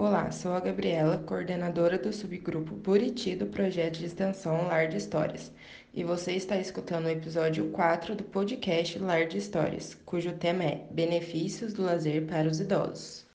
[0.00, 5.50] Olá, sou a Gabriela, coordenadora do subgrupo Buriti do projeto de extensão Lar de Histórias,
[5.92, 10.86] e você está escutando o episódio 4 do podcast Lar de Histórias, cujo tema é
[10.92, 13.27] Benefícios do Lazer para os Idosos.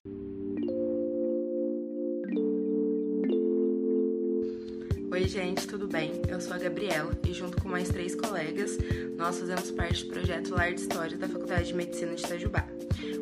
[5.14, 6.10] Oi, gente, tudo bem?
[6.28, 8.76] Eu sou a Gabriela e, junto com mais três colegas,
[9.16, 12.64] nós fazemos parte do projeto Lar de História da Faculdade de Medicina de Itajubá.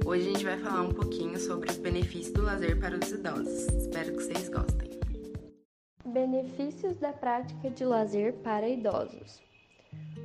[0.02, 3.66] Hoje a gente vai falar um pouquinho sobre os benefícios do lazer para os idosos.
[3.75, 4.90] Espero que vocês gostem.
[6.07, 9.43] Benefícios da prática de lazer para idosos.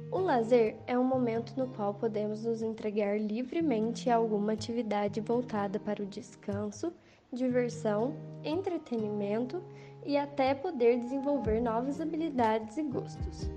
[0.09, 5.77] O lazer é um momento no qual podemos nos entregar livremente a alguma atividade voltada
[5.81, 6.93] para o descanso,
[7.33, 9.61] diversão, entretenimento
[10.05, 13.49] e até poder desenvolver novas habilidades e gostos.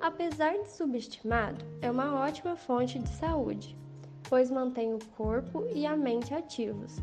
[0.00, 3.76] Apesar de subestimado, é uma ótima fonte de saúde,
[4.28, 6.96] pois mantém o corpo e a mente ativos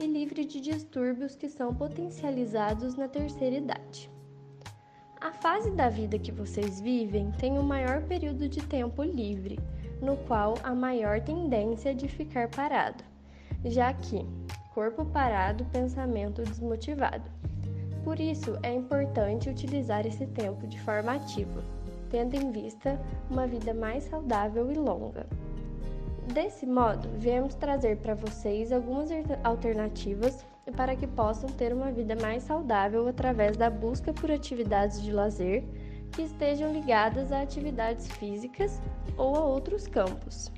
[0.00, 4.10] e livre de distúrbios que são potencializados na terceira idade.
[5.20, 9.58] A fase da vida que vocês vivem tem o um maior período de tempo livre,
[10.00, 13.04] no qual a maior tendência de ficar parado,
[13.64, 14.26] já que
[14.74, 17.30] corpo parado, pensamento desmotivado.
[18.04, 21.62] Por isso, é importante utilizar esse tempo de forma ativa,
[22.10, 23.00] tendo em vista
[23.30, 25.26] uma vida mais saudável e longa.
[26.32, 29.10] Desse modo, viemos trazer para vocês algumas
[29.44, 30.44] alternativas
[30.76, 35.64] para que possam ter uma vida mais saudável através da busca por atividades de lazer
[36.12, 38.80] que estejam ligadas a atividades físicas
[39.16, 40.52] ou a outros campos.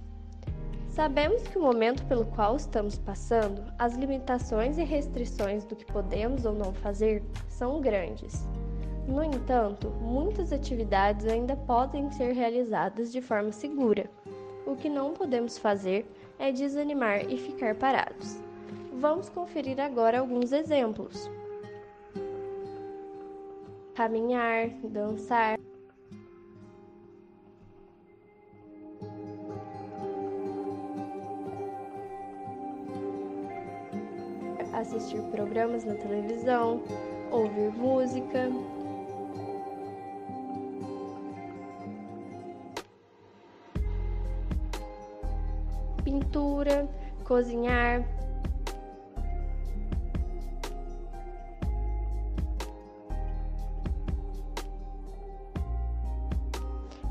[0.95, 6.45] Sabemos que o momento pelo qual estamos passando, as limitações e restrições do que podemos
[6.45, 8.47] ou não fazer são grandes.
[9.09, 14.09] No entanto, muitas atividades ainda podem ser realizadas de forma segura.
[14.65, 16.07] O que não podemos fazer
[16.39, 18.39] é desanimar e ficar parados.
[18.93, 21.29] Vamos conferir agora alguns exemplos:
[23.97, 25.59] caminhar, dançar.
[34.85, 36.83] Assistir programas na televisão,
[37.31, 38.51] ouvir música.
[46.05, 46.87] Pintura,
[47.25, 48.05] cozinhar.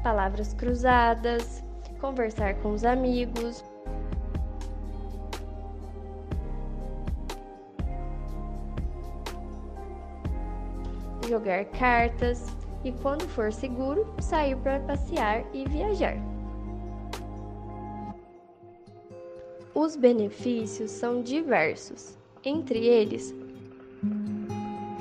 [0.03, 1.63] Palavras cruzadas,
[1.99, 3.63] conversar com os amigos.
[11.27, 12.45] Jogar cartas
[12.83, 16.17] e, quando for seguro, sair para passear e viajar.
[19.75, 23.33] Os benefícios são diversos, entre eles,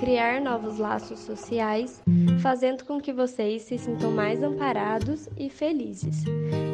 [0.01, 2.03] criar novos laços sociais,
[2.41, 6.25] fazendo com que vocês se sintam mais amparados e felizes.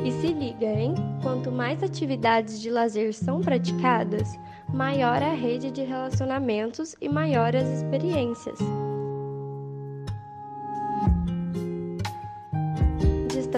[0.02, 0.94] E se liga, hein?
[1.22, 4.28] Quanto mais atividades de lazer são praticadas,
[4.72, 8.58] maior a rede de relacionamentos e maior as experiências.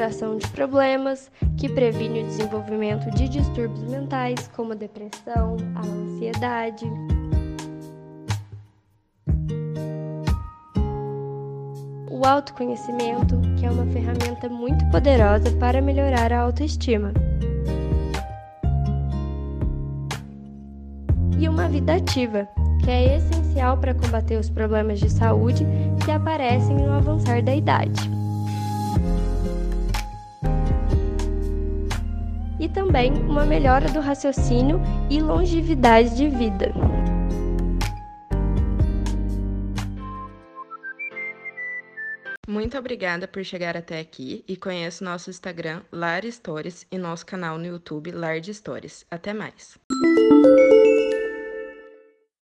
[0.01, 6.91] Distração de problemas, que previne o desenvolvimento de distúrbios mentais, como a depressão, a ansiedade.
[12.11, 17.13] O autoconhecimento, que é uma ferramenta muito poderosa para melhorar a autoestima.
[21.39, 22.49] E uma vida ativa,
[22.83, 25.67] que é essencial para combater os problemas de saúde
[26.03, 28.20] que aparecem no avançar da idade.
[32.71, 36.73] Também uma melhora do raciocínio e longevidade de vida.
[42.51, 47.57] Muito obrigada por chegar até aqui e conheça nosso Instagram Lar Stories e nosso canal
[47.57, 49.07] no YouTube Lar de Stories.
[49.09, 49.79] Até mais!